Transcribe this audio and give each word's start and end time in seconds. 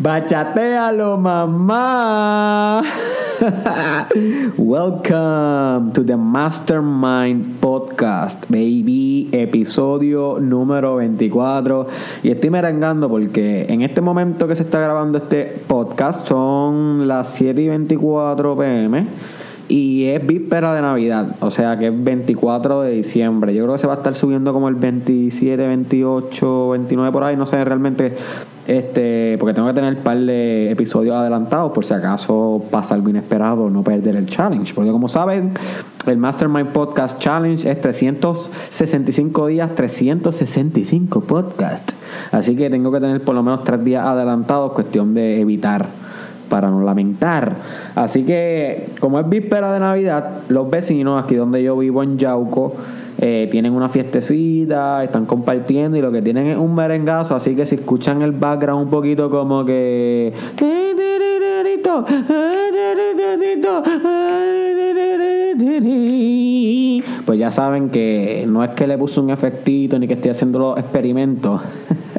Bachatealo, 0.00 1.18
mamá. 1.18 2.84
Welcome 4.56 5.92
to 5.92 6.04
the 6.04 6.16
Mastermind 6.16 7.58
Podcast, 7.58 8.44
baby, 8.48 9.28
episodio 9.32 10.38
número 10.38 10.94
24. 10.96 11.88
Y 12.22 12.30
estoy 12.30 12.48
merengando 12.48 13.08
porque 13.08 13.66
en 13.68 13.82
este 13.82 14.00
momento 14.00 14.46
que 14.46 14.54
se 14.54 14.62
está 14.62 14.78
grabando 14.78 15.18
este 15.18 15.60
podcast 15.66 16.28
son 16.28 17.08
las 17.08 17.30
7 17.34 17.60
y 17.60 17.68
24 17.68 18.56
pm. 18.56 19.06
Y 19.66 20.06
es 20.06 20.24
víspera 20.24 20.74
de 20.74 20.80
Navidad, 20.80 21.36
o 21.40 21.50
sea 21.50 21.76
que 21.76 21.88
es 21.88 22.04
24 22.04 22.82
de 22.82 22.92
diciembre. 22.92 23.52
Yo 23.52 23.64
creo 23.64 23.74
que 23.74 23.80
se 23.80 23.88
va 23.88 23.94
a 23.94 23.96
estar 23.96 24.14
subiendo 24.14 24.52
como 24.52 24.68
el 24.68 24.76
27, 24.76 25.66
28, 25.66 26.68
29 26.70 27.12
por 27.12 27.24
ahí. 27.24 27.36
No 27.36 27.46
sé 27.46 27.62
realmente, 27.64 28.16
este 28.68 29.36
porque 29.38 29.54
tengo 29.54 29.66
que 29.66 29.74
tener 29.74 29.96
un 29.96 30.02
par 30.02 30.18
de 30.18 30.70
episodios 30.70 31.16
adelantados 31.16 31.72
por 31.72 31.84
si 31.84 31.94
acaso 31.94 32.62
pasa 32.70 32.94
algo 32.94 33.08
inesperado, 33.08 33.70
no 33.70 33.82
perder 33.82 34.14
el 34.14 34.26
challenge. 34.26 34.74
Porque 34.74 34.90
como 34.90 35.08
saben, 35.08 35.52
el 36.06 36.18
Mastermind 36.18 36.68
Podcast 36.68 37.18
Challenge 37.18 37.68
es 37.68 37.80
365 37.80 39.46
días, 39.46 39.74
365 39.74 41.22
podcasts. 41.22 41.94
Así 42.30 42.54
que 42.56 42.68
tengo 42.68 42.92
que 42.92 43.00
tener 43.00 43.22
por 43.22 43.34
lo 43.34 43.42
menos 43.42 43.64
tres 43.64 43.82
días 43.82 44.04
adelantados, 44.04 44.72
cuestión 44.72 45.14
de 45.14 45.40
evitar 45.40 45.86
para 46.48 46.70
no 46.70 46.82
lamentar. 46.82 47.56
Así 47.94 48.24
que, 48.24 48.88
como 49.00 49.20
es 49.20 49.28
víspera 49.28 49.72
de 49.72 49.80
Navidad, 49.80 50.42
los 50.48 50.68
vecinos 50.70 51.22
aquí 51.22 51.34
donde 51.34 51.62
yo 51.62 51.76
vivo 51.76 52.02
en 52.02 52.18
Yauco 52.18 52.74
eh, 53.20 53.48
tienen 53.50 53.72
una 53.72 53.88
fiestecita, 53.88 55.02
están 55.02 55.26
compartiendo 55.26 55.98
y 55.98 56.00
lo 56.00 56.12
que 56.12 56.22
tienen 56.22 56.46
es 56.46 56.56
un 56.56 56.74
merengazo. 56.74 57.34
Así 57.34 57.56
que 57.56 57.66
si 57.66 57.74
escuchan 57.74 58.22
el 58.22 58.32
background 58.32 58.84
un 58.84 58.90
poquito 58.90 59.28
como 59.28 59.64
que. 59.64 60.32
Pues 67.26 67.38
ya 67.38 67.50
saben 67.50 67.90
que 67.90 68.46
no 68.48 68.62
es 68.62 68.70
que 68.70 68.86
le 68.86 68.96
puse 68.96 69.20
un 69.20 69.30
efectito 69.30 69.98
ni 69.98 70.06
que 70.06 70.14
estoy 70.14 70.30
haciendo 70.30 70.58
los 70.60 70.78
experimentos. 70.78 71.60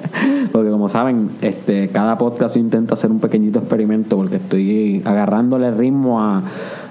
porque 0.52 0.70
como 0.70 0.90
saben, 0.90 1.30
este, 1.42 1.90
cada 1.90 2.18
podcast 2.18 2.58
intenta 2.58 2.94
hacer 2.94 3.12
un 3.12 3.20
pequeñito 3.20 3.60
experimento 3.60 4.16
porque 4.18 4.38
estoy 4.38 5.02
agarrándole 5.06 5.72
ritmo 5.72 6.22
a, 6.22 6.44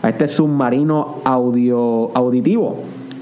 este 0.07 0.29
submarino 0.29 1.17
audio 1.25 2.17
auditivo 2.17 2.77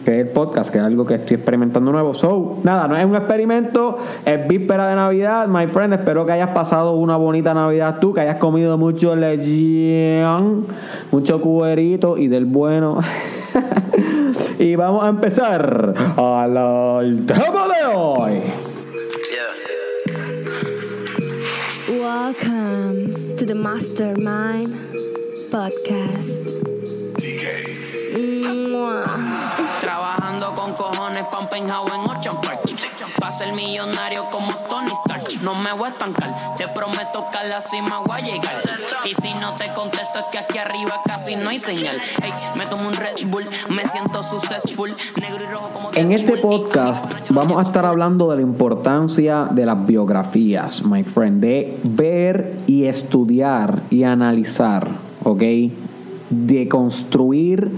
que 0.05 0.21
es 0.21 0.27
el 0.27 0.33
podcast, 0.33 0.71
que 0.71 0.79
es 0.79 0.85
algo 0.85 1.05
que 1.05 1.15
estoy 1.15 1.35
experimentando 1.35 1.91
nuevo. 1.91 2.15
So, 2.15 2.59
nada, 2.63 2.87
no 2.87 2.97
es 2.97 3.05
un 3.05 3.17
experimento, 3.17 3.99
es 4.25 4.47
víspera 4.47 4.87
de 4.87 4.95
Navidad, 4.95 5.49
my 5.49 5.67
friend. 5.67 5.95
Espero 5.95 6.25
que 6.25 6.31
hayas 6.31 6.51
pasado 6.51 6.93
una 6.93 7.17
bonita 7.17 7.55
Navidad 7.55 7.99
tú, 8.01 8.15
que 8.15 8.21
hayas 8.21 8.37
comido 8.37 8.79
mucho 8.79 9.17
legión, 9.17 10.65
mucho 11.11 11.41
cuerito 11.41 12.19
y 12.19 12.29
del 12.29 12.45
bueno. 12.45 13.01
y 14.61 14.77
vamos 14.77 15.05
a 15.05 15.09
empezar 15.09 15.95
al 16.17 17.25
tema 17.27 17.67
de 17.67 17.97
hoy. 17.97 18.43
To 23.47 23.55
the 23.55 23.59
Mastermind 23.59 24.75
Podcast. 25.51 26.43
Mwah. 28.71 29.79
Trabajando 29.81 30.55
con 30.55 30.73
cojones 30.73 31.25
penthouse 31.51 31.93
en 31.93 32.01
Ocean 32.01 32.41
Park 32.41 32.63
Pa' 33.21 33.31
ser 33.31 33.53
millonario 33.53 34.29
como 34.31 34.49
me 34.49 34.55
voy 35.77 35.89
a 35.89 35.91
estancar. 35.91 36.37
Te 36.57 36.69
prometo 36.69 37.27
que 37.31 37.39
a 37.39 37.45
la 37.45 37.61
cima 37.61 38.01
voy 38.07 38.19
a 38.19 38.25
llegar. 38.25 38.63
Y 39.05 39.15
si 39.15 39.35
no 39.35 39.55
te 39.55 39.73
contesto 39.73 40.19
es 40.21 40.25
que 40.33 40.39
aquí 40.39 40.59
arriba 40.59 41.01
casi 41.05 41.37
no 41.37 41.51
hay 41.51 41.59
señal. 41.59 41.97
Hey, 42.23 42.33
me 42.59 42.67
tomo 42.67 42.89
un 42.89 42.95
Red 42.95 43.27
Bull 43.29 43.45
Me 43.69 43.87
siento 43.87 44.23
successful. 44.23 44.95
Negro 45.21 45.45
y 45.45 45.53
rojo 45.53 45.71
como 45.75 45.91
En 45.95 46.13
este 46.13 46.37
podcast 46.39 47.13
vamos 47.31 47.59
a 47.59 47.69
estar 47.69 47.85
hablando 47.87 48.31
de 48.31 48.37
la 48.37 48.43
importancia 48.43 49.49
de 49.51 49.67
las 49.67 49.87
biografías, 49.87 50.85
my 50.85 51.05
friend, 51.05 51.41
de 51.41 51.79
ver 51.85 52.55
y 52.67 52.85
estudiar 52.85 53.83
y 53.91 54.05
analizar, 54.05 54.89
¿ok? 55.23 55.43
De 56.31 56.69
construir 56.69 57.71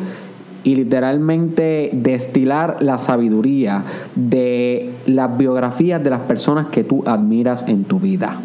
y 0.65 0.75
literalmente 0.75 1.91
destilar 1.93 2.79
la 2.81 2.99
sabiduría 2.99 3.85
de 4.15 4.91
las 5.07 5.37
biografías 5.37 6.03
de 6.03 6.11
las 6.11 6.21
personas 6.21 6.67
que 6.67 6.85
tú 6.85 7.03
admiras 7.07 7.65
en 7.69 7.85
tu 7.85 8.01
vida. 8.01 8.41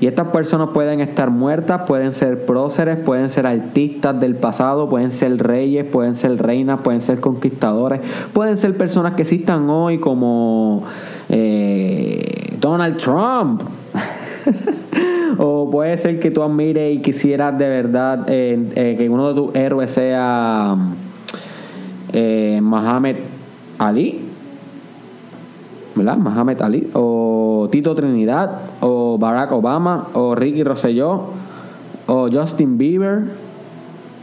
Y 0.00 0.06
estas 0.06 0.28
personas 0.28 0.70
pueden 0.74 1.00
estar 1.00 1.30
muertas, 1.30 1.82
pueden 1.86 2.12
ser 2.12 2.44
próceres, 2.44 2.98
pueden 2.98 3.30
ser 3.30 3.46
artistas 3.46 4.18
del 4.20 4.34
pasado, 4.34 4.88
pueden 4.88 5.10
ser 5.10 5.38
reyes, 5.38 5.84
pueden 5.84 6.14
ser 6.14 6.36
reinas, 6.42 6.80
pueden 6.80 7.00
ser 7.00 7.20
conquistadores, 7.20 8.00
pueden 8.32 8.58
ser 8.58 8.76
personas 8.76 9.14
que 9.14 9.22
existan 9.22 9.70
hoy 9.70 9.98
como 9.98 10.82
eh, 11.28 12.56
Donald 12.60 12.98
Trump. 12.98 13.62
o 15.38 15.70
puede 15.70 15.96
ser 15.96 16.20
que 16.20 16.30
tú 16.30 16.42
admires 16.42 16.94
y 16.94 17.00
quisieras 17.00 17.56
de 17.58 17.68
verdad 17.68 18.26
eh, 18.28 18.58
eh, 18.74 18.94
que 18.98 19.08
uno 19.08 19.28
de 19.28 19.34
tus 19.34 19.54
héroes 19.54 19.90
sea 19.90 20.76
eh, 22.14 22.60
Muhammad 22.62 23.16
Ali. 23.78 24.20
¿verdad? 25.94 26.16
Muhammad 26.16 26.60
Ali, 26.62 26.90
o 26.94 27.68
Tito 27.70 27.94
Trinidad, 27.94 28.62
o 28.80 29.18
Barack 29.18 29.52
Obama, 29.52 30.08
o 30.14 30.34
Ricky 30.34 30.64
Rosselló, 30.64 31.26
o 32.06 32.28
Justin 32.30 32.78
Bieber, 32.78 33.24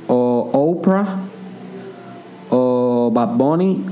o 0.08 0.50
Oprah, 0.52 1.18
o 2.50 3.10
Bad 3.14 3.36
Bunny, 3.38 3.84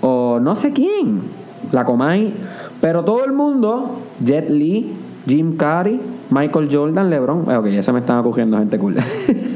o 0.00 0.38
no 0.40 0.56
sé 0.56 0.72
quién, 0.72 1.20
la 1.70 1.84
Comay, 1.84 2.32
pero 2.80 3.04
todo 3.04 3.24
el 3.24 3.32
mundo, 3.32 3.98
Jet 4.24 4.48
Li, 4.48 4.90
Jim 5.26 5.56
Carrey, 5.56 6.00
Michael 6.30 6.68
Jordan, 6.72 7.10
LeBron, 7.10 7.54
ok, 7.54 7.66
ya 7.66 7.82
se 7.82 7.92
me 7.92 8.00
están 8.00 8.18
ocurriendo 8.18 8.56
gente 8.56 8.78
cool. 8.78 8.96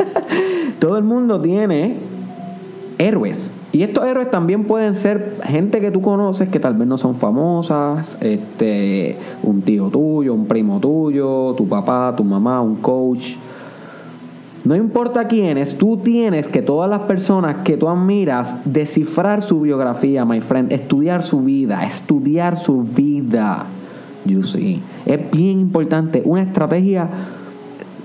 todo 0.79 0.99
el 0.99 1.05
mundo 1.05 1.41
tiene 1.41 1.97
héroes. 2.99 3.53
Y 3.73 3.83
estos 3.83 4.07
héroes 4.07 4.31
también 4.31 4.65
pueden 4.65 4.95
ser 4.95 5.37
gente 5.45 5.81
que 5.81 5.91
tú 5.91 6.01
conoces 6.01 6.49
que 6.49 6.61
tal 6.61 6.75
vez 6.75 6.89
no 6.89 6.97
son 6.97 7.15
famosas, 7.17 8.17
este, 8.21 9.17
un 9.43 9.63
tío 9.63 9.89
tuyo, 9.89 10.33
un 10.33 10.47
primo 10.47 10.81
tuyo, 10.81 11.55
tu 11.57 11.69
papá, 11.69 12.15
tu 12.17 12.25
mamá, 12.25 12.61
un 12.63 12.77
coach. 12.77 13.37
No 14.65 14.75
importa 14.75 15.29
quiénes, 15.29 15.79
tú 15.79 15.99
tienes 15.99 16.49
que 16.49 16.61
todas 16.61 16.91
las 16.91 17.01
personas 17.03 17.59
que 17.63 17.77
tú 17.77 17.89
admiras 17.89 18.57
descifrar 18.65 19.43
su 19.43 19.61
biografía, 19.61 20.25
my 20.25 20.41
friend, 20.41 20.73
estudiar 20.73 21.23
su 21.23 21.41
vida, 21.41 21.85
estudiar 21.85 22.57
su 22.57 22.83
vida. 22.83 23.67
You 24.25 24.43
see. 24.43 24.83
Es 25.05 25.31
bien 25.31 25.61
importante, 25.61 26.21
una 26.25 26.43
estrategia 26.43 27.09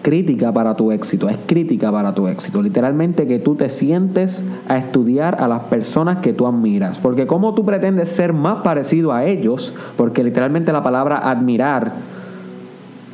crítica 0.02 0.52
para 0.52 0.76
tu 0.76 0.92
éxito, 0.92 1.30
es 1.30 1.38
crítica 1.46 1.92
para 1.92 2.14
tu 2.14 2.28
éxito. 2.28 2.62
Literalmente 2.62 3.28
que 3.28 3.40
tú 3.40 3.56
te 3.56 3.70
sientes 3.70 4.44
a 4.68 4.78
estudiar 4.78 5.42
a 5.42 5.48
las 5.48 5.64
personas 5.64 6.18
que 6.20 6.34
tú 6.34 6.48
admiras. 6.48 6.98
Porque 6.98 7.28
como 7.28 7.54
tú 7.54 7.66
pretendes 7.66 8.10
ser 8.10 8.34
más 8.34 8.64
parecido 8.64 9.14
a 9.14 9.26
ellos, 9.26 9.74
porque 9.98 10.24
literalmente 10.24 10.74
la 10.74 10.84
palabra 10.84 11.18
admirar, 11.18 11.94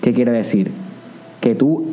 ¿qué 0.01 0.13
quiere 0.13 0.31
decir? 0.31 0.71
Que 1.41 1.55
tú 1.55 1.85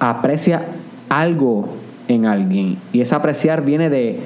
aprecias 0.00 0.62
algo 1.08 1.68
en 2.08 2.26
alguien. 2.26 2.78
Y 2.92 3.00
ese 3.00 3.14
apreciar 3.14 3.64
viene 3.64 3.90
de, 3.90 4.20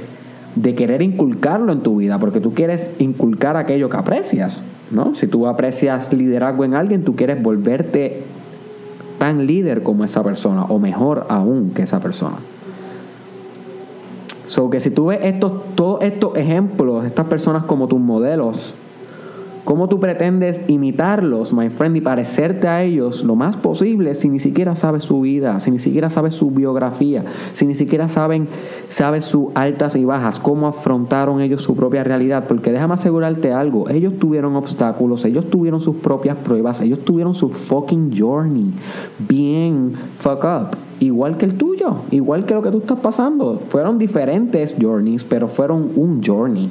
de 0.55 0.75
querer 0.75 1.03
inculcarlo 1.03 1.73
en 1.73 1.81
tu 1.81 1.97
vida, 1.97 2.19
porque 2.19 2.41
tú 2.41 2.55
quieres 2.55 2.91
inculcar 2.99 3.57
aquello 3.57 3.89
que 3.89 3.97
aprecias. 3.97 4.63
¿no? 4.91 5.15
Si 5.15 5.27
tú 5.27 5.47
aprecias 5.47 6.13
liderazgo 6.13 6.65
en 6.65 6.75
alguien, 6.75 7.05
tú 7.05 7.15
quieres 7.15 7.43
volverte 7.43 8.23
tan 9.19 9.47
líder 9.47 9.83
como 9.83 10.05
esa 10.05 10.23
persona 10.23 10.65
o 10.65 10.79
mejor 10.79 11.27
aún 11.29 11.73
que 11.75 11.83
esa 11.83 12.01
persona. 12.01 12.37
So 14.47 14.71
que 14.71 14.81
si 14.81 14.91
tú 14.91 15.07
ves 15.07 15.21
estos, 15.23 15.75
todos 15.75 16.03
estos 16.03 16.37
ejemplos, 16.37 17.05
estas 17.05 17.27
personas 17.27 17.65
como 17.65 17.87
tus 17.87 18.01
modelos, 18.01 18.75
¿cómo 19.69 19.87
tú 19.87 20.01
pretendes 20.01 20.63
imitarlos, 20.67 21.53
my 21.53 21.69
friend, 21.69 21.99
y 21.99 22.01
parecerte 22.01 22.69
a 22.69 22.83
ellos 22.83 23.23
lo 23.23 23.37
más 23.37 23.59
posible 23.59 24.15
si 24.15 24.31
ni 24.31 24.39
siquiera 24.39 24.75
sabes 24.77 25.05
su 25.05 25.21
vida, 25.21 25.61
si 25.61 25.71
ni 25.71 25.79
siquiera 25.79 26.09
sabes 26.09 26.33
su 26.33 26.51
biografía, 26.51 27.23
si 27.53 27.67
ni 27.67 27.75
siquiera 27.75 28.09
saben, 28.09 28.49
sabes 28.89 29.27
sus 29.27 29.49
altas 29.55 29.95
y 29.95 30.07
bajas, 30.07 30.41
cómo 30.41 30.69
afrontaron 30.69 31.43
ellos 31.43 31.61
su 31.61 31.77
propia 31.77 32.03
realidad? 32.03 32.45
Porque 32.49 32.73
déjame 32.73 32.95
asegurarte 32.95 33.53
algo, 33.53 33.91
ellos 33.91 34.15
tuvieron 34.19 34.57
obstáculos, 34.57 35.27
ellos 35.27 35.51
tuvieron 35.51 35.83
sus 35.83 35.97
propias 35.97 36.39
pruebas, 36.39 36.81
ellos 36.81 37.01
tuvieron 37.01 37.35
su 37.35 37.51
fucking 37.51 38.11
journey 38.19 38.73
bien 39.19 39.93
fuck 40.19 40.45
up. 40.45 40.77
Igual 41.01 41.37
que 41.37 41.45
el 41.45 41.59
tuyo, 41.59 41.97
igual 42.11 42.47
que 42.47 42.55
lo 42.55 42.63
que 42.63 42.71
tú 42.71 42.79
estás 42.79 42.99
pasando. 43.01 43.61
Fueron 43.69 43.99
diferentes 43.99 44.75
journeys, 44.81 45.25
pero 45.25 45.47
fueron 45.47 45.91
un 45.95 46.23
journey 46.25 46.71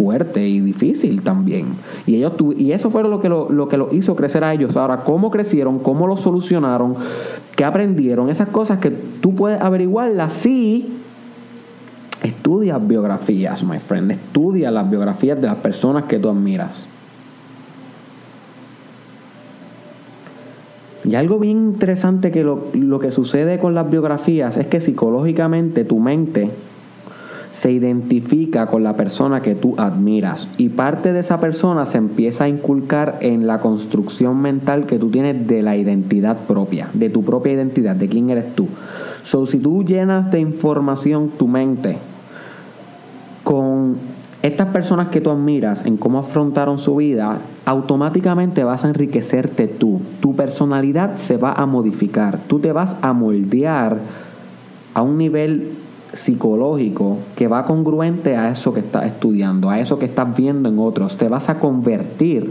fuerte 0.00 0.48
y 0.48 0.60
difícil 0.60 1.20
también. 1.20 1.66
Y, 2.06 2.14
ellos 2.16 2.34
tu- 2.38 2.52
y 2.52 2.72
eso 2.72 2.90
fue 2.90 3.02
lo 3.02 3.20
que 3.20 3.28
lo, 3.28 3.50
lo 3.50 3.68
que 3.68 3.76
los 3.76 3.92
hizo 3.92 4.16
crecer 4.16 4.42
a 4.44 4.54
ellos. 4.54 4.74
Ahora, 4.78 5.02
¿cómo 5.04 5.30
crecieron? 5.30 5.78
¿Cómo 5.78 6.06
lo 6.06 6.16
solucionaron? 6.16 6.94
¿Qué 7.54 7.64
aprendieron? 7.66 8.30
Esas 8.30 8.48
cosas 8.48 8.78
que 8.78 8.90
tú 8.90 9.34
puedes 9.34 9.60
averiguarlas 9.60 10.32
si 10.32 10.88
estudias 12.22 12.86
biografías, 12.88 13.62
my 13.62 13.78
friend. 13.78 14.12
Estudia 14.12 14.70
las 14.70 14.88
biografías 14.88 15.38
de 15.38 15.48
las 15.48 15.56
personas 15.56 16.04
que 16.04 16.18
tú 16.18 16.30
admiras. 16.30 16.86
Y 21.04 21.14
algo 21.14 21.38
bien 21.38 21.58
interesante 21.58 22.30
que 22.30 22.42
lo, 22.42 22.68
lo 22.72 22.98
que 23.00 23.10
sucede 23.10 23.58
con 23.58 23.74
las 23.74 23.90
biografías 23.90 24.56
es 24.56 24.66
que 24.66 24.80
psicológicamente 24.80 25.84
tu 25.84 25.98
mente 25.98 26.50
se 27.60 27.70
identifica 27.70 28.68
con 28.68 28.82
la 28.82 28.94
persona 28.94 29.42
que 29.42 29.54
tú 29.54 29.74
admiras 29.76 30.48
y 30.56 30.70
parte 30.70 31.12
de 31.12 31.20
esa 31.20 31.40
persona 31.40 31.84
se 31.84 31.98
empieza 31.98 32.44
a 32.44 32.48
inculcar 32.48 33.18
en 33.20 33.46
la 33.46 33.60
construcción 33.60 34.40
mental 34.40 34.86
que 34.86 34.98
tú 34.98 35.10
tienes 35.10 35.46
de 35.46 35.60
la 35.60 35.76
identidad 35.76 36.38
propia, 36.38 36.88
de 36.94 37.10
tu 37.10 37.22
propia 37.22 37.52
identidad, 37.52 37.96
de 37.96 38.08
quién 38.08 38.30
eres 38.30 38.54
tú. 38.54 38.66
So, 39.24 39.44
si 39.44 39.58
tú 39.58 39.84
llenas 39.84 40.30
de 40.30 40.40
información 40.40 41.32
tu 41.36 41.48
mente 41.48 41.98
con 43.44 43.96
estas 44.40 44.68
personas 44.68 45.08
que 45.08 45.20
tú 45.20 45.28
admiras 45.28 45.84
en 45.84 45.98
cómo 45.98 46.20
afrontaron 46.20 46.78
su 46.78 46.96
vida, 46.96 47.40
automáticamente 47.66 48.64
vas 48.64 48.86
a 48.86 48.88
enriquecerte 48.88 49.68
tú. 49.68 50.00
Tu 50.20 50.34
personalidad 50.34 51.16
se 51.16 51.36
va 51.36 51.52
a 51.52 51.66
modificar. 51.66 52.38
Tú 52.48 52.58
te 52.58 52.72
vas 52.72 52.96
a 53.02 53.12
moldear 53.12 53.98
a 54.94 55.02
un 55.02 55.18
nivel 55.18 55.72
psicológico 56.12 57.18
que 57.36 57.48
va 57.48 57.64
congruente 57.64 58.36
a 58.36 58.50
eso 58.50 58.72
que 58.72 58.80
estás 58.80 59.06
estudiando, 59.06 59.70
a 59.70 59.80
eso 59.80 59.98
que 59.98 60.06
estás 60.06 60.36
viendo 60.36 60.68
en 60.68 60.78
otros. 60.78 61.16
Te 61.16 61.28
vas 61.28 61.48
a 61.48 61.58
convertir 61.58 62.50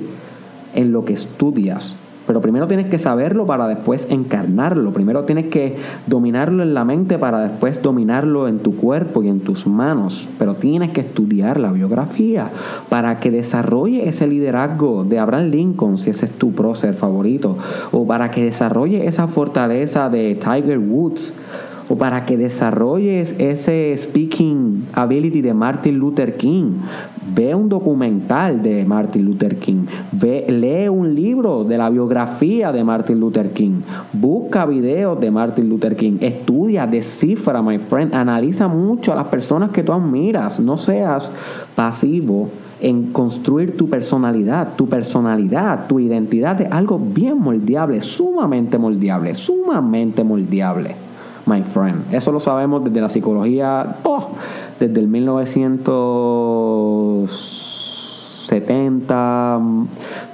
en 0.76 0.92
lo 0.92 1.06
que 1.06 1.14
estudias. 1.14 1.96
Pero 2.30 2.42
primero 2.42 2.68
tienes 2.68 2.92
que 2.92 3.00
saberlo 3.00 3.48
para 3.48 3.68
después 3.68 4.06
encarnarlo. 4.12 4.94
Primero 4.94 5.24
tienes 5.24 5.48
que 5.48 5.78
dominarlo 6.06 6.62
en 6.62 6.76
la 6.76 6.86
mente 6.86 7.18
para 7.18 7.40
después 7.40 7.82
dominarlo 7.82 8.48
en 8.48 8.60
tu 8.60 8.76
cuerpo 8.76 9.24
y 9.24 9.30
en 9.30 9.40
tus 9.40 9.66
manos. 9.66 10.30
Pero 10.38 10.54
tienes 10.54 10.92
que 10.92 11.02
estudiar 11.02 11.60
la 11.60 11.72
biografía 11.72 12.52
para 12.88 13.20
que 13.20 13.32
desarrolle 13.32 14.08
ese 14.08 14.28
liderazgo 14.28 15.06
de 15.06 15.18
Abraham 15.18 15.50
Lincoln, 15.50 15.98
si 15.98 16.12
ese 16.12 16.28
es 16.28 16.32
tu 16.34 16.52
prócer 16.52 16.94
favorito. 16.94 17.58
O 17.92 18.06
para 18.06 18.30
que 18.30 18.46
desarrolle 18.46 19.08
esa 19.08 19.28
fortaleza 19.28 20.08
de 20.10 20.36
Tiger 20.36 20.78
Woods 20.78 21.34
o 21.90 21.96
para 21.96 22.26
que 22.26 22.38
desarrolles 22.38 23.36
ese 23.40 23.98
speaking 23.98 24.86
ability 24.94 25.42
de 25.42 25.54
Martin 25.56 25.98
Luther 25.98 26.38
King. 26.38 26.74
Ve 27.36 27.54
un 27.56 27.68
documental 27.68 28.62
de 28.62 28.86
Martin 28.86 29.26
Luther 29.26 29.58
King. 29.58 29.86
Ve, 30.12 30.46
lee 30.48 30.88
un 30.88 31.16
libro 31.16 31.64
de 31.64 31.78
la 31.78 31.90
biografía 31.90 32.72
de 32.72 32.84
Martin 32.84 33.20
Luther 33.20 33.52
King. 33.52 33.82
Busca 34.14 34.66
videos 34.68 35.20
de 35.20 35.32
Martin 35.32 35.68
Luther 35.68 35.96
King. 35.96 36.18
Estudia, 36.22 36.86
descifra, 36.86 37.62
my 37.62 37.80
friend. 37.80 38.14
Analiza 38.14 38.68
mucho 38.68 39.12
a 39.12 39.16
las 39.16 39.28
personas 39.28 39.72
que 39.72 39.84
tú 39.84 39.92
admiras. 39.92 40.60
No 40.60 40.78
seas 40.78 41.32
pasivo 41.76 42.50
en 42.80 43.12
construir 43.12 43.76
tu 43.76 43.90
personalidad. 43.90 44.76
Tu 44.76 44.88
personalidad, 44.88 45.88
tu 45.88 46.00
identidad 46.00 46.62
es 46.62 46.72
algo 46.72 47.00
bien 47.00 47.40
moldeable, 47.40 48.00
sumamente 48.02 48.78
moldeable, 48.78 49.34
sumamente 49.34 50.24
moldeable 50.24 51.09
my 51.50 51.64
friend. 51.64 52.14
Eso 52.14 52.32
lo 52.32 52.40
sabemos 52.40 52.84
desde 52.84 53.02
la 53.02 53.10
psicología, 53.10 53.96
oh, 54.04 54.30
desde 54.80 55.00
el 55.00 55.08
1970, 58.40 59.60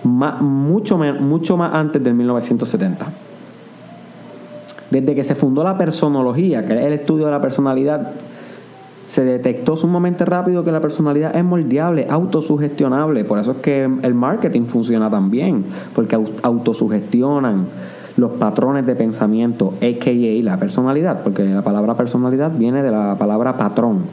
ma- 0.04 0.38
mucho, 0.42 0.98
mucho 0.98 1.58
más 1.58 1.74
antes 1.74 2.04
del 2.04 2.14
1970. 2.14 3.06
Desde 4.92 5.16
que 5.16 5.24
se 5.24 5.36
fundó 5.36 5.64
la 5.64 5.78
personología, 5.78 6.66
que 6.66 6.74
es 6.78 6.86
el 6.86 6.94
estudio 6.94 7.26
de 7.26 7.32
la 7.32 7.42
personalidad, 7.42 8.12
se 9.08 9.24
detectó 9.24 9.76
sumamente 9.78 10.26
rápido 10.26 10.64
que 10.64 10.72
la 10.72 10.82
personalidad 10.82 11.36
es 11.36 11.44
moldeable, 11.44 12.08
autosugestionable. 12.10 13.24
Por 13.26 13.40
eso 13.40 13.52
es 13.54 13.58
que 13.58 13.84
el 13.84 14.14
marketing 14.14 14.66
funciona 14.66 15.10
tan 15.10 15.30
bien, 15.32 15.66
porque 15.94 16.16
au- 16.18 16.32
autosugestionan 16.44 17.66
los 18.18 18.32
patrones 18.34 18.86
de 18.86 18.96
pensamiento, 18.96 19.74
a.k.a. 19.82 20.44
la 20.44 20.58
personalidad, 20.58 21.22
porque 21.24 21.44
la 21.46 21.62
palabra 21.62 21.96
personalidad 21.96 22.52
viene 22.52 22.82
de 22.82 22.92
la 22.92 23.16
palabra 23.18 23.58
patrón, 23.58 24.04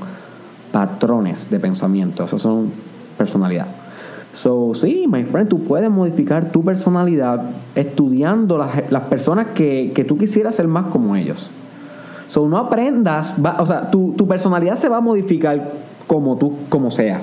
patrones 0.73 1.51
de 1.51 1.61
pensamiento, 1.61 2.25
esos 2.25 2.43
son 2.43 2.71
personalidad. 3.19 3.67
So, 4.33 4.73
sí, 4.75 5.05
my 5.09 5.25
friend, 5.25 5.49
tú 5.49 5.61
puedes 5.63 5.91
modificar 5.91 6.47
tu 6.51 6.65
personalidad 6.65 7.43
estudiando 7.75 8.57
las, 8.57 8.91
las 8.91 9.03
personas 9.03 9.49
que, 9.55 9.93
que 9.95 10.05
tú 10.05 10.17
quisieras 10.17 10.55
ser 10.55 10.67
más 10.69 10.87
como 10.87 11.15
ellos. 11.17 11.51
So, 12.29 12.49
no 12.49 12.57
aprendas, 12.57 13.35
va- 13.45 13.57
o 13.61 13.67
sea, 13.67 13.91
tu, 13.91 14.15
tu 14.17 14.27
personalidad 14.27 14.77
se 14.77 14.89
va 14.89 14.97
a 14.97 15.01
modificar 15.03 15.73
como 16.07 16.37
tú, 16.37 16.53
como 16.69 16.91
sea. 16.91 17.21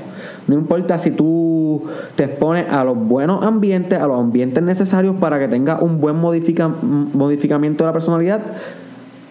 No 0.48 0.56
importa 0.56 0.98
si 0.98 1.12
tú 1.12 1.84
te 2.16 2.24
expones 2.24 2.66
a 2.72 2.84
los 2.84 2.98
buenos 2.98 3.44
ambientes, 3.46 4.00
a 4.02 4.08
los 4.08 4.20
ambientes 4.20 4.64
necesarios 4.64 5.16
para 5.20 5.38
que 5.40 5.48
tengas 5.48 5.82
un 5.82 6.00
buen 6.02 6.16
modifica- 6.16 6.68
modificamiento 6.68 7.84
de 7.84 7.88
la 7.90 7.94
personalidad, 7.94 8.42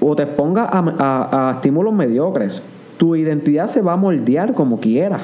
o 0.00 0.14
te 0.14 0.22
expongas 0.24 0.68
a, 0.70 1.48
a- 1.48 1.50
estímulos 1.56 1.92
mediocres. 1.92 2.62
Tu 2.98 3.16
identidad 3.16 3.66
se 3.66 3.80
va 3.82 3.94
a 3.94 3.96
moldear 3.96 4.54
como 4.54 4.78
quieras 4.80 5.22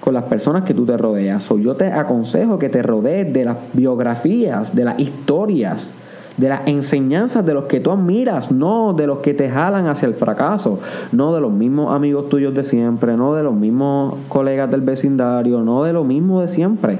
con 0.00 0.14
las 0.14 0.24
personas 0.24 0.64
que 0.64 0.72
tú 0.74 0.86
te 0.86 0.96
rodeas. 0.96 1.48
Yo 1.60 1.76
te 1.76 1.86
aconsejo 1.92 2.58
que 2.58 2.68
te 2.68 2.82
rodees 2.82 3.32
de 3.32 3.44
las 3.44 3.56
biografías, 3.74 4.74
de 4.74 4.84
las 4.84 4.98
historias, 4.98 5.92
de 6.40 6.48
las 6.48 6.66
enseñanzas 6.66 7.44
de 7.44 7.52
los 7.52 7.64
que 7.64 7.80
tú 7.80 7.90
admiras, 7.90 8.50
no 8.50 8.94
de 8.94 9.06
los 9.06 9.18
que 9.18 9.34
te 9.34 9.50
jalan 9.50 9.86
hacia 9.86 10.08
el 10.08 10.14
fracaso, 10.14 10.80
no 11.12 11.34
de 11.34 11.40
los 11.40 11.52
mismos 11.52 11.94
amigos 11.94 12.30
tuyos 12.30 12.54
de 12.54 12.64
siempre, 12.64 13.14
no 13.16 13.34
de 13.34 13.42
los 13.42 13.54
mismos 13.54 14.14
colegas 14.28 14.70
del 14.70 14.80
vecindario, 14.80 15.60
no 15.60 15.84
de 15.84 15.92
lo 15.92 16.02
mismo 16.02 16.40
de 16.40 16.48
siempre. 16.48 16.98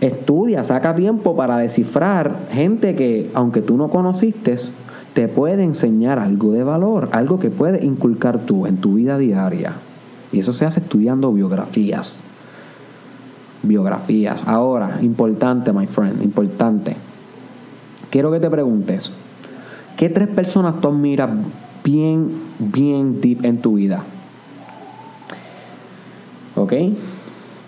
Estudia, 0.00 0.64
saca 0.64 0.96
tiempo 0.96 1.36
para 1.36 1.58
descifrar 1.58 2.34
gente 2.50 2.96
que, 2.96 3.30
aunque 3.34 3.62
tú 3.62 3.76
no 3.76 3.88
conociste, 3.88 4.56
te 5.14 5.28
puede 5.28 5.62
enseñar 5.62 6.18
algo 6.18 6.52
de 6.52 6.64
valor, 6.64 7.08
algo 7.12 7.38
que 7.38 7.50
puedes 7.50 7.82
inculcar 7.84 8.40
tú 8.40 8.66
en 8.66 8.78
tu 8.78 8.94
vida 8.94 9.16
diaria. 9.16 9.74
Y 10.32 10.40
eso 10.40 10.52
se 10.52 10.66
hace 10.66 10.80
estudiando 10.80 11.32
biografías. 11.32 12.18
Biografías. 13.62 14.46
Ahora, 14.46 14.98
importante, 15.02 15.72
my 15.72 15.86
friend, 15.86 16.22
importante. 16.22 16.96
Quiero 18.16 18.32
que 18.32 18.40
te 18.40 18.48
preguntes, 18.48 19.12
¿qué 19.98 20.08
tres 20.08 20.26
personas 20.28 20.80
tú 20.80 20.88
admiras 20.88 21.28
bien, 21.84 22.30
bien 22.58 23.20
deep 23.20 23.44
en 23.44 23.58
tu 23.58 23.74
vida? 23.74 24.04
¿Ok? 26.54 26.72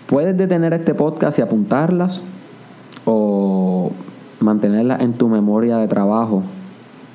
Puedes 0.07 0.35
detener 0.35 0.73
este 0.73 0.95
podcast 0.95 1.37
y 1.37 1.43
apuntarlas 1.43 2.23
o 3.05 3.91
mantenerlas 4.39 5.01
en 5.01 5.13
tu 5.13 5.29
memoria 5.29 5.77
de 5.77 5.87
trabajo 5.87 6.41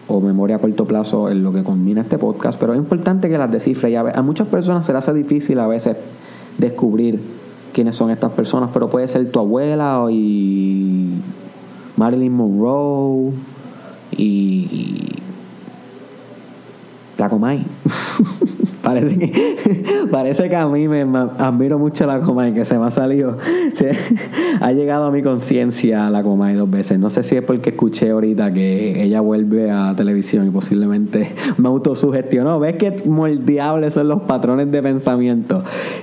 o 0.07 0.21
memoria 0.21 0.55
a 0.55 0.59
corto 0.61 0.85
plazo 0.85 1.29
en 1.29 1.43
lo 1.43 1.53
que 1.53 1.65
combina 1.65 2.03
este 2.03 2.19
podcast, 2.19 2.57
pero 2.61 2.73
es 2.73 2.79
importante 2.79 3.29
que 3.29 3.37
las 3.37 3.51
descifres. 3.51 3.97
A, 3.97 4.23
muchas 4.23 4.47
personas 4.47 4.87
se 4.87 4.93
les 4.93 5.01
hace 5.01 5.13
difícil 5.13 5.59
a 5.59 5.67
veces 5.67 5.97
descubrir 6.57 7.21
quiénes 7.73 7.97
son 7.97 8.13
estas 8.13 8.31
personas, 8.31 8.71
pero 8.73 8.89
puede 8.89 9.09
ser 9.09 9.29
tu 9.33 9.41
abuela 9.41 10.07
y 10.09 11.15
Marilyn 11.97 12.33
Monroe 12.33 13.33
y, 14.13 14.69
y. 14.71 15.23
parece 18.85 19.19
que 19.19 19.57
parece 20.11 20.49
que 20.49 20.57
a 20.57 20.69
mí 20.69 20.87
me 20.87 21.03
admiro 21.03 21.79
mucho 21.79 22.07
la 22.07 22.21
Comay, 22.21 22.53
que 22.53 22.65
se 22.65 22.79
me 22.79 22.87
ha 22.87 22.91
salido. 22.91 23.39
ha 24.61 24.73
llegado 24.73 25.07
a 25.07 25.11
mi 25.11 25.23
conciencia 25.23 26.11
la 26.11 26.23
Comay 26.23 26.55
dos 26.55 26.71
veces. 26.71 26.99
No 26.99 27.11
sé 27.11 27.23
si 27.23 27.37
es 27.37 27.43
porque 27.43 27.71
escuché 27.71 28.11
ahorita 28.11 28.53
que 28.53 29.03
ella 29.03 29.21
vuelve 29.21 29.71
a 29.71 29.95
televisión 29.97 30.47
y 30.47 30.51
posiblemente 30.51 31.31
me 31.57 31.69
autosugestionó. 31.69 32.61
¿Ves 32.61 32.77
qué 32.77 33.03
moldeables 33.07 33.95
son 33.95 34.09
los 34.09 34.23
patrones 34.23 34.71
de 34.71 34.83
pensamiento? 34.83 35.63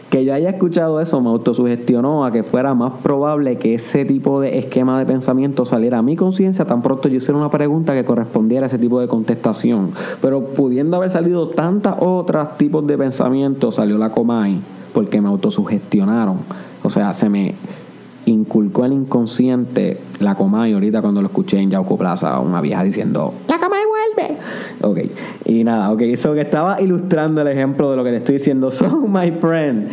Que 0.10 0.26
yo 0.26 0.34
haya 0.34 0.50
escuchado 0.50 1.00
eso 1.00 1.22
me 1.22 1.30
autosugestionó 1.30 2.26
a 2.26 2.32
que 2.32 2.44
fuera 2.44 2.74
más 2.74 2.94
probable 3.04 3.58
que 3.58 3.76
ese 3.76 4.06
tipo 4.06 4.42
de 4.42 4.58
esquema 4.58 5.00
de 5.00 5.06
pensamiento 5.06 5.66
saliera 5.66 6.00
a 6.00 6.02
mi 6.02 6.16
conciencia 6.16 6.66
tan 6.66 6.82
pronto 6.82 7.08
yo 7.08 7.18
hiciera 7.18 7.38
una 7.38 7.50
pregunta 7.50 7.94
que 7.94 8.04
correspondiera 8.04 8.66
a 8.66 8.68
ese 8.68 8.78
tipo 8.78 9.00
de 9.00 9.08
contestación. 9.08 9.92
Pero 10.22 10.46
pudiendo 10.46 10.98
haber 10.98 11.12
salido 11.12 11.50
tantas 11.50 11.96
otras 12.00 12.58
tipos 12.58 12.71
de 12.80 12.98
pensamientos, 12.98 13.76
salió 13.76 13.98
la 13.98 14.12
Comay 14.12 14.60
porque 14.94 15.20
me 15.20 15.28
autosugestionaron. 15.28 16.38
O 16.84 16.90
sea, 16.90 17.14
se 17.14 17.30
me 17.30 17.54
inculcó 18.26 18.86
el 18.86 18.94
inconsciente 18.94 20.00
la 20.20 20.36
Comay 20.36 20.74
ahorita 20.74 21.02
cuando 21.02 21.22
lo 21.22 21.28
escuché 21.28 21.60
en 21.60 21.72
Yauco 21.72 21.98
Plaza, 21.98 22.40
una 22.40 22.62
vieja 22.62 22.84
diciendo, 22.84 23.34
la 23.48 23.60
Comay 23.60 23.82
vuelve. 23.86 24.38
Ok, 24.82 25.12
y 25.46 25.64
nada, 25.64 25.92
ok, 25.92 26.02
eso 26.02 26.34
que 26.34 26.42
estaba 26.42 26.82
ilustrando 26.82 27.42
el 27.42 27.48
ejemplo 27.48 27.92
de 27.92 27.98
lo 27.98 28.04
que 28.04 28.12
te 28.12 28.18
estoy 28.18 28.36
diciendo. 28.36 28.72
So, 28.82 28.90
my 29.08 29.32
friend, 29.32 29.90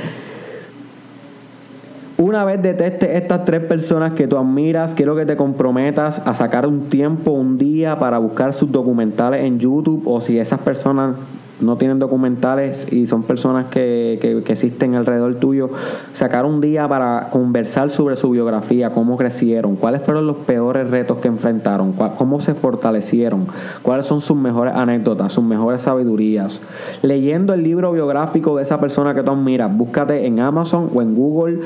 Una 2.19 2.45
vez 2.45 2.61
deteste 2.61 3.17
estas 3.17 3.45
tres 3.45 3.63
personas 3.63 4.15
que 4.15 4.27
tú 4.27 4.37
admiras, 4.37 4.93
quiero 4.93 5.15
que 5.15 5.25
te 5.25 5.37
comprometas 5.37 6.21
a 6.27 6.35
sacar 6.35 6.67
un 6.67 6.89
tiempo, 6.89 7.31
un 7.31 7.59
día 7.59 8.01
para 8.01 8.19
buscar 8.19 8.55
sus 8.55 8.73
documentales 8.73 9.45
en 9.45 9.61
YouTube 9.61 10.03
o 10.05 10.21
si 10.21 10.37
esas 10.37 10.59
personas 10.59 11.15
no 11.61 11.77
tienen 11.77 11.99
documentales 11.99 12.91
y 12.93 13.07
son 13.07 13.23
personas 13.23 13.67
que, 13.67 14.19
que, 14.21 14.53
existen 14.53 14.95
alrededor 14.95 15.37
tuyo, 15.37 15.71
sacar 16.13 16.45
un 16.47 16.61
día 16.61 16.89
para 16.89 17.29
conversar 17.31 17.91
sobre 17.91 18.17
su 18.17 18.31
biografía, 18.31 18.91
cómo 18.91 19.17
crecieron, 19.17 19.77
cuáles 19.77 20.03
fueron 20.03 20.27
los 20.27 20.37
peores 20.37 20.91
retos 20.91 21.19
que 21.19 21.29
enfrentaron, 21.29 21.93
cómo 21.93 22.41
se 22.41 22.55
fortalecieron, 22.55 23.47
cuáles 23.83 24.07
son 24.07 24.21
sus 24.21 24.37
mejores 24.37 24.75
anécdotas, 24.75 25.33
sus 25.33 25.45
mejores 25.45 25.83
sabidurías. 25.83 26.61
Leyendo 27.03 27.55
el 27.55 27.63
libro 27.63 27.93
biográfico 27.93 28.57
de 28.57 28.63
esa 28.63 28.81
persona 28.81 29.15
que 29.15 29.23
tú 29.23 29.33
admiras, 29.33 29.77
búscate 29.77 30.27
en 30.27 30.41
Amazon 30.41 30.91
o 30.95 31.03
en 31.03 31.15
Google 31.15 31.61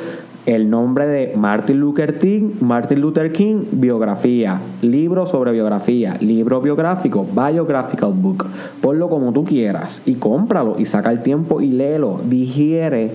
el 0.46 0.68
nombre 0.68 1.06
de 1.06 1.36
Martin 1.36 1.78
Luther 1.78 2.18
King, 2.18 2.54
Martin 2.60 3.00
Luther 3.00 3.32
King, 3.32 3.64
biografía, 3.72 4.60
libro 4.80 5.26
sobre 5.26 5.52
biografía, 5.52 6.16
libro 6.20 6.60
biográfico, 6.60 7.24
biographical 7.24 8.12
book. 8.12 8.46
Ponlo 8.80 9.08
como 9.08 9.32
tú 9.32 9.44
quieras 9.44 10.00
y 10.04 10.14
cómpralo 10.14 10.76
y 10.78 10.86
saca 10.86 11.12
el 11.12 11.22
tiempo 11.22 11.60
y 11.60 11.70
léelo. 11.70 12.20
Digiere 12.24 13.12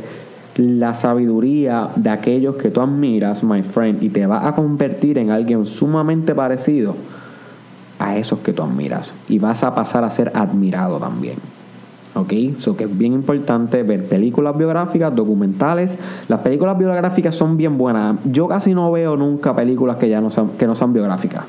la 0.55 0.95
sabiduría 0.95 1.89
de 1.95 2.09
aquellos 2.09 2.55
que 2.55 2.71
tú 2.71 2.81
admiras, 2.81 3.43
my 3.43 3.61
friend, 3.61 4.01
y 4.01 4.09
te 4.09 4.25
va 4.25 4.47
a 4.47 4.55
convertir 4.55 5.17
en 5.17 5.29
alguien 5.29 5.65
sumamente 5.65 6.33
parecido 6.33 6.95
a 7.99 8.17
esos 8.17 8.39
que 8.39 8.53
tú 8.53 8.63
admiras. 8.63 9.13
Y 9.27 9.39
vas 9.39 9.63
a 9.63 9.75
pasar 9.75 10.03
a 10.05 10.11
ser 10.11 10.31
admirado 10.33 10.97
también. 10.97 11.56
¿Ok? 12.15 12.33
So 12.57 12.75
que 12.75 12.85
es 12.85 12.97
bien 12.97 13.13
importante 13.13 13.83
ver 13.83 14.07
películas 14.07 14.57
biográficas, 14.57 15.15
documentales. 15.15 15.97
Las 16.27 16.41
películas 16.41 16.77
biográficas 16.77 17.35
son 17.35 17.57
bien 17.57 17.77
buenas. 17.77 18.19
Yo 18.25 18.47
casi 18.47 18.73
no 18.73 18.91
veo 18.91 19.15
nunca 19.17 19.55
películas 19.55 19.97
que 19.97 20.09
ya 20.09 20.21
no 20.21 20.29
sean, 20.29 20.49
que 20.57 20.67
no 20.67 20.75
sean 20.75 20.93
biográficas. 20.93 21.45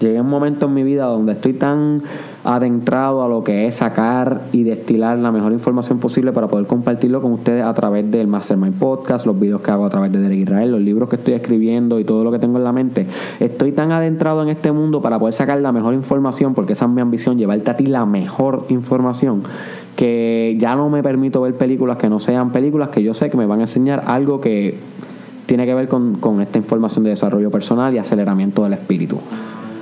Llegué 0.00 0.18
a 0.18 0.22
un 0.22 0.28
momento 0.28 0.66
en 0.66 0.74
mi 0.74 0.84
vida 0.84 1.06
donde 1.06 1.32
estoy 1.32 1.54
tan 1.54 2.02
adentrado 2.48 3.22
a 3.22 3.28
lo 3.28 3.44
que 3.44 3.66
es 3.66 3.76
sacar 3.76 4.40
y 4.52 4.62
destilar 4.62 5.18
la 5.18 5.30
mejor 5.30 5.52
información 5.52 5.98
posible 5.98 6.32
para 6.32 6.48
poder 6.48 6.66
compartirlo 6.66 7.20
con 7.20 7.32
ustedes 7.32 7.62
a 7.62 7.74
través 7.74 8.10
del 8.10 8.26
Mastermind 8.26 8.78
Podcast, 8.78 9.26
los 9.26 9.38
videos 9.38 9.60
que 9.60 9.70
hago 9.70 9.84
a 9.84 9.90
través 9.90 10.10
de 10.12 10.18
Derek 10.18 10.38
Israel, 10.38 10.70
los 10.70 10.80
libros 10.80 11.10
que 11.10 11.16
estoy 11.16 11.34
escribiendo 11.34 12.00
y 12.00 12.04
todo 12.04 12.24
lo 12.24 12.32
que 12.32 12.38
tengo 12.38 12.56
en 12.56 12.64
la 12.64 12.72
mente. 12.72 13.06
Estoy 13.38 13.72
tan 13.72 13.92
adentrado 13.92 14.42
en 14.42 14.48
este 14.48 14.72
mundo 14.72 15.02
para 15.02 15.18
poder 15.18 15.34
sacar 15.34 15.60
la 15.60 15.72
mejor 15.72 15.92
información, 15.92 16.54
porque 16.54 16.72
esa 16.72 16.86
es 16.86 16.90
mi 16.90 17.02
ambición, 17.02 17.36
llevarte 17.36 17.70
a 17.70 17.76
ti 17.76 17.84
la 17.84 18.06
mejor 18.06 18.64
información, 18.70 19.42
que 19.94 20.56
ya 20.58 20.74
no 20.74 20.88
me 20.88 21.02
permito 21.02 21.42
ver 21.42 21.54
películas 21.54 21.98
que 21.98 22.08
no 22.08 22.18
sean 22.18 22.50
películas 22.50 22.88
que 22.88 23.02
yo 23.02 23.12
sé 23.12 23.28
que 23.28 23.36
me 23.36 23.44
van 23.44 23.58
a 23.58 23.64
enseñar 23.64 24.04
algo 24.06 24.40
que 24.40 24.74
tiene 25.44 25.66
que 25.66 25.74
ver 25.74 25.88
con, 25.88 26.14
con 26.14 26.40
esta 26.40 26.56
información 26.56 27.04
de 27.04 27.10
desarrollo 27.10 27.50
personal 27.50 27.94
y 27.94 27.98
aceleramiento 27.98 28.64
del 28.64 28.72
espíritu. 28.72 29.18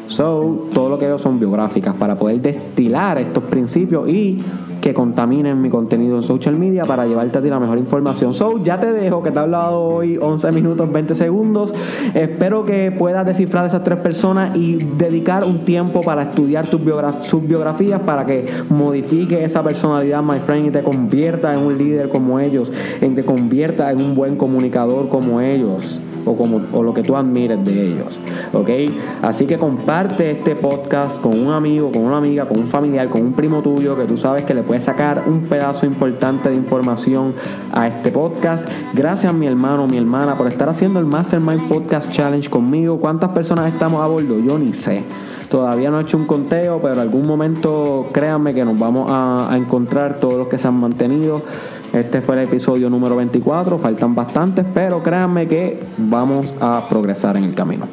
So, 0.08 0.68
todo 0.72 0.88
lo 0.88 0.98
que 0.98 1.06
veo 1.06 1.18
son 1.18 1.38
biográficas 1.38 1.94
para 1.94 2.14
poder 2.14 2.40
destilar 2.40 3.18
estos 3.18 3.44
principios 3.44 4.08
y 4.08 4.40
que 4.80 4.94
contaminen 4.94 5.60
mi 5.60 5.68
contenido 5.68 6.14
en 6.14 6.22
social 6.22 6.54
media 6.54 6.84
para 6.84 7.06
llevarte 7.06 7.38
a 7.38 7.42
ti 7.42 7.48
la 7.48 7.58
mejor 7.58 7.76
información. 7.76 8.32
So, 8.32 8.62
ya 8.62 8.78
te 8.78 8.92
dejo 8.92 9.20
que 9.20 9.32
te 9.32 9.38
he 9.38 9.42
hablado 9.42 9.82
hoy 9.82 10.16
11 10.16 10.52
minutos 10.52 10.92
20 10.92 11.14
segundos. 11.16 11.74
Espero 12.14 12.64
que 12.64 12.92
puedas 12.92 13.26
descifrar 13.26 13.66
esas 13.66 13.82
tres 13.82 13.98
personas 13.98 14.56
y 14.56 14.76
dedicar 14.76 15.42
un 15.42 15.64
tiempo 15.64 16.02
para 16.02 16.22
estudiar 16.22 16.68
tus 16.68 16.80
sus 17.22 17.44
biografías 17.44 18.00
para 18.02 18.24
que 18.26 18.46
modifique 18.68 19.42
esa 19.42 19.62
personalidad, 19.64 20.22
my 20.22 20.38
friend, 20.38 20.66
y 20.66 20.70
te 20.70 20.82
convierta 20.82 21.52
en 21.52 21.60
un 21.60 21.76
líder 21.76 22.08
como 22.08 22.38
ellos, 22.38 22.72
en 23.00 23.16
te 23.16 23.24
convierta 23.24 23.90
en 23.90 24.00
un 24.00 24.14
buen 24.14 24.36
comunicador 24.36 25.08
como 25.08 25.40
ellos 25.40 26.00
o, 26.26 26.82
lo 26.82 26.94
que 26.94 27.02
tú 27.02 27.16
admires 27.16 27.64
de 27.64 27.86
ellos. 27.86 28.20
¿Ok? 28.52 28.70
Así 29.22 29.46
que 29.46 29.58
comparte 29.58 30.32
este 30.32 30.56
podcast 30.56 31.20
con 31.20 31.38
un 31.38 31.52
amigo, 31.52 31.90
con 31.92 32.02
una 32.02 32.18
amiga, 32.18 32.46
con 32.46 32.58
un 32.58 32.66
familiar, 32.66 33.08
con 33.08 33.22
un 33.22 33.32
primo 33.32 33.62
tuyo 33.62 33.96
que 33.96 34.04
tú 34.04 34.16
sabes 34.16 34.44
que 34.44 34.54
le 34.54 34.62
puedes 34.62 34.84
sacar 34.84 35.24
un 35.26 35.42
pedazo 35.42 35.86
importante 35.86 36.48
de 36.48 36.56
información 36.56 37.34
a 37.72 37.86
este 37.86 38.10
podcast. 38.10 38.68
Gracias 38.94 39.32
mi 39.32 39.46
hermano, 39.46 39.86
mi 39.86 39.98
hermana, 39.98 40.36
por 40.36 40.48
estar 40.48 40.68
haciendo 40.68 40.98
el 40.98 41.06
Mastermind 41.06 41.68
Podcast 41.68 42.10
Challenge 42.10 42.48
conmigo. 42.50 42.98
¿Cuántas 42.98 43.30
personas 43.30 43.72
estamos 43.72 44.02
a 44.02 44.06
bordo? 44.06 44.38
Yo 44.40 44.58
ni 44.58 44.72
sé. 44.72 45.02
Todavía 45.50 45.90
no 45.90 46.00
he 46.00 46.02
hecho 46.02 46.16
un 46.16 46.26
conteo, 46.26 46.80
pero 46.82 46.94
en 46.94 47.00
algún 47.00 47.24
momento 47.24 48.06
créanme 48.12 48.52
que 48.52 48.64
nos 48.64 48.76
vamos 48.76 49.08
a 49.12 49.56
encontrar 49.56 50.18
todos 50.18 50.34
los 50.34 50.48
que 50.48 50.58
se 50.58 50.66
han 50.66 50.74
mantenido. 50.74 51.42
Este 51.92 52.20
fue 52.20 52.36
el 52.36 52.48
episodio 52.48 52.90
número 52.90 53.16
24, 53.16 53.78
faltan 53.78 54.14
bastantes, 54.14 54.64
pero 54.74 55.02
créanme 55.02 55.46
que 55.46 55.80
vamos 55.96 56.52
a 56.60 56.88
progresar 56.88 57.36
en 57.36 57.44
el 57.44 57.54
camino. 57.54 57.86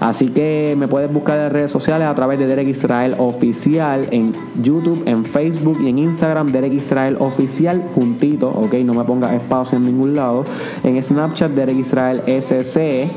Así 0.00 0.28
que 0.28 0.74
me 0.78 0.88
puedes 0.88 1.12
buscar 1.12 1.38
en 1.38 1.50
redes 1.50 1.70
sociales 1.70 2.06
a 2.06 2.14
través 2.14 2.38
de 2.38 2.46
Derek 2.46 2.68
Israel 2.68 3.14
Oficial 3.18 4.06
en 4.10 4.32
YouTube, 4.62 5.02
en 5.06 5.24
Facebook 5.24 5.78
y 5.80 5.88
en 5.88 5.98
Instagram, 5.98 6.48
Derek 6.48 6.74
Israel 6.74 7.16
Oficial 7.20 7.82
juntito, 7.94 8.50
ok, 8.50 8.74
no 8.84 8.94
me 8.94 9.04
pongas 9.04 9.32
espacio 9.32 9.78
en 9.78 9.86
ningún 9.86 10.14
lado. 10.14 10.44
En 10.82 11.02
Snapchat, 11.02 11.52
Derek 11.52 11.78
Israel 11.78 12.22
SC. 12.26 13.08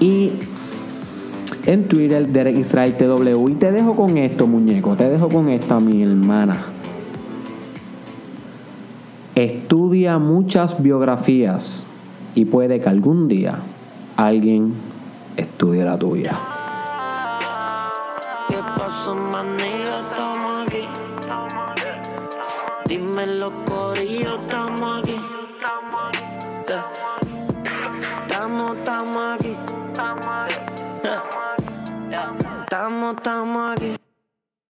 Y 0.00 0.32
en 1.66 1.88
Twitter, 1.88 2.28
Derek 2.28 2.58
Israel 2.58 2.94
TW. 2.94 3.48
Y 3.48 3.54
te 3.54 3.70
dejo 3.72 3.94
con 3.94 4.16
esto, 4.18 4.46
muñeco, 4.46 4.94
te 4.96 5.08
dejo 5.08 5.28
con 5.28 5.48
esto 5.48 5.74
a 5.74 5.80
mi 5.80 6.02
hermana. 6.02 6.56
Estudia 9.34 10.18
muchas 10.18 10.82
biografías 10.82 11.86
y 12.34 12.44
puede 12.46 12.80
que 12.80 12.88
algún 12.88 13.28
día 13.28 13.58
alguien 14.16 14.74
estudie 15.36 15.84
la 15.84 15.98
tuya. 15.98 16.38